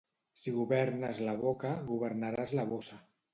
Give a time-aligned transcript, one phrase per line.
[0.43, 2.99] Si governes la boca, governaràs la bossa.